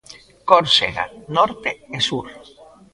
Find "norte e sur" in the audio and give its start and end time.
1.37-2.25